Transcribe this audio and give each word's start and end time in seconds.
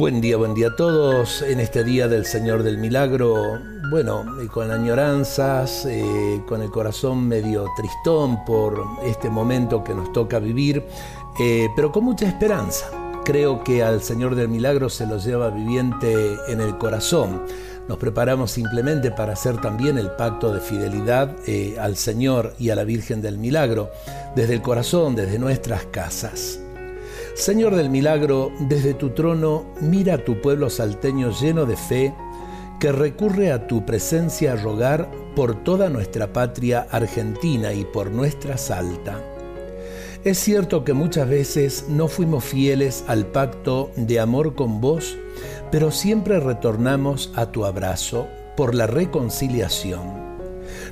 Buen 0.00 0.22
día, 0.22 0.38
buen 0.38 0.54
día 0.54 0.68
a 0.68 0.76
todos 0.76 1.42
en 1.42 1.60
este 1.60 1.84
día 1.84 2.08
del 2.08 2.24
Señor 2.24 2.62
del 2.62 2.78
Milagro. 2.78 3.60
Bueno, 3.90 4.24
con 4.50 4.70
añoranzas, 4.70 5.84
eh, 5.84 6.40
con 6.48 6.62
el 6.62 6.70
corazón 6.70 7.28
medio 7.28 7.66
tristón 7.76 8.42
por 8.46 8.82
este 9.04 9.28
momento 9.28 9.84
que 9.84 9.92
nos 9.94 10.10
toca 10.10 10.38
vivir, 10.38 10.86
eh, 11.38 11.68
pero 11.76 11.92
con 11.92 12.04
mucha 12.04 12.26
esperanza. 12.26 12.86
Creo 13.26 13.62
que 13.62 13.82
al 13.82 14.02
Señor 14.02 14.36
del 14.36 14.48
Milagro 14.48 14.88
se 14.88 15.06
lo 15.06 15.18
lleva 15.18 15.50
viviente 15.50 16.38
en 16.48 16.62
el 16.62 16.78
corazón. 16.78 17.42
Nos 17.86 17.98
preparamos 17.98 18.52
simplemente 18.52 19.10
para 19.10 19.34
hacer 19.34 19.60
también 19.60 19.98
el 19.98 20.12
pacto 20.12 20.50
de 20.50 20.60
fidelidad 20.60 21.36
eh, 21.46 21.76
al 21.78 21.98
Señor 21.98 22.54
y 22.58 22.70
a 22.70 22.74
la 22.74 22.84
Virgen 22.84 23.20
del 23.20 23.36
Milagro, 23.36 23.90
desde 24.34 24.54
el 24.54 24.62
corazón, 24.62 25.14
desde 25.14 25.38
nuestras 25.38 25.84
casas. 25.84 26.58
Señor 27.40 27.74
del 27.74 27.88
milagro, 27.88 28.52
desde 28.58 28.92
tu 28.92 29.14
trono 29.14 29.64
mira 29.80 30.16
a 30.16 30.24
tu 30.24 30.42
pueblo 30.42 30.68
salteño 30.68 31.30
lleno 31.30 31.64
de 31.64 31.74
fe, 31.74 32.14
que 32.78 32.92
recurre 32.92 33.50
a 33.50 33.66
tu 33.66 33.86
presencia 33.86 34.52
a 34.52 34.56
rogar 34.56 35.10
por 35.34 35.64
toda 35.64 35.88
nuestra 35.88 36.34
patria 36.34 36.86
argentina 36.90 37.72
y 37.72 37.86
por 37.86 38.10
nuestra 38.10 38.58
Salta. 38.58 39.24
Es 40.22 40.38
cierto 40.38 40.84
que 40.84 40.92
muchas 40.92 41.30
veces 41.30 41.86
no 41.88 42.08
fuimos 42.08 42.44
fieles 42.44 43.04
al 43.06 43.24
pacto 43.24 43.90
de 43.96 44.20
amor 44.20 44.54
con 44.54 44.82
vos, 44.82 45.16
pero 45.72 45.90
siempre 45.92 46.40
retornamos 46.40 47.32
a 47.36 47.46
tu 47.46 47.64
abrazo 47.64 48.28
por 48.54 48.74
la 48.74 48.86
reconciliación. 48.86 50.19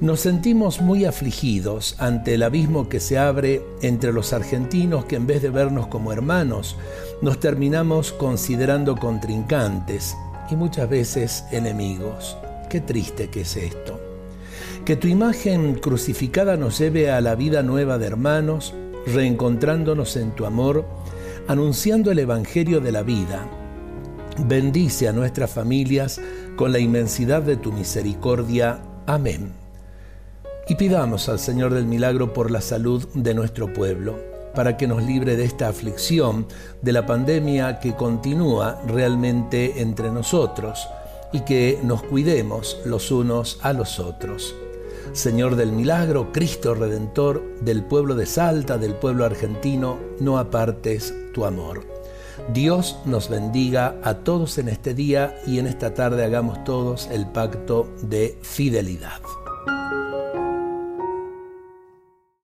Nos 0.00 0.20
sentimos 0.20 0.80
muy 0.80 1.04
afligidos 1.04 1.96
ante 1.98 2.34
el 2.34 2.42
abismo 2.42 2.88
que 2.88 3.00
se 3.00 3.18
abre 3.18 3.62
entre 3.82 4.12
los 4.12 4.32
argentinos 4.32 5.04
que 5.04 5.16
en 5.16 5.26
vez 5.26 5.42
de 5.42 5.50
vernos 5.50 5.86
como 5.86 6.12
hermanos, 6.12 6.76
nos 7.22 7.40
terminamos 7.40 8.12
considerando 8.12 8.96
contrincantes 8.96 10.16
y 10.50 10.56
muchas 10.56 10.88
veces 10.88 11.44
enemigos. 11.52 12.36
Qué 12.68 12.80
triste 12.80 13.28
que 13.30 13.42
es 13.42 13.56
esto. 13.56 14.00
Que 14.84 14.96
tu 14.96 15.08
imagen 15.08 15.74
crucificada 15.76 16.56
nos 16.56 16.78
lleve 16.78 17.10
a 17.10 17.20
la 17.20 17.34
vida 17.34 17.62
nueva 17.62 17.96
de 17.96 18.06
hermanos, 18.06 18.74
reencontrándonos 19.06 20.16
en 20.16 20.32
tu 20.32 20.44
amor, 20.44 20.84
anunciando 21.48 22.10
el 22.10 22.18
Evangelio 22.18 22.80
de 22.80 22.92
la 22.92 23.02
vida. 23.02 23.48
Bendice 24.46 25.08
a 25.08 25.12
nuestras 25.12 25.50
familias 25.50 26.20
con 26.56 26.72
la 26.72 26.80
inmensidad 26.80 27.42
de 27.42 27.56
tu 27.56 27.72
misericordia. 27.72 28.80
Amén 29.06 29.63
y 30.68 30.76
pidamos 30.76 31.28
al 31.28 31.38
Señor 31.38 31.74
del 31.74 31.86
Milagro 31.86 32.32
por 32.32 32.50
la 32.50 32.60
salud 32.60 33.06
de 33.14 33.34
nuestro 33.34 33.72
pueblo, 33.72 34.18
para 34.54 34.76
que 34.76 34.86
nos 34.86 35.02
libre 35.02 35.36
de 35.36 35.44
esta 35.44 35.68
aflicción, 35.68 36.46
de 36.80 36.92
la 36.92 37.06
pandemia 37.06 37.80
que 37.80 37.94
continúa 37.94 38.80
realmente 38.86 39.80
entre 39.82 40.10
nosotros 40.10 40.88
y 41.32 41.40
que 41.40 41.78
nos 41.82 42.02
cuidemos 42.02 42.78
los 42.84 43.10
unos 43.10 43.58
a 43.62 43.72
los 43.72 43.98
otros. 43.98 44.54
Señor 45.12 45.56
del 45.56 45.72
Milagro, 45.72 46.32
Cristo 46.32 46.74
Redentor, 46.74 47.42
del 47.60 47.84
pueblo 47.84 48.14
de 48.14 48.26
Salta, 48.26 48.78
del 48.78 48.94
pueblo 48.94 49.24
argentino, 49.24 49.98
no 50.20 50.38
apartes 50.38 51.14
tu 51.32 51.44
amor. 51.44 51.86
Dios 52.52 52.98
nos 53.04 53.28
bendiga 53.28 53.96
a 54.02 54.14
todos 54.14 54.58
en 54.58 54.68
este 54.68 54.92
día 54.92 55.38
y 55.46 55.58
en 55.58 55.66
esta 55.66 55.94
tarde 55.94 56.24
hagamos 56.24 56.64
todos 56.64 57.08
el 57.10 57.26
pacto 57.26 57.88
de 58.02 58.38
fidelidad. 58.42 59.20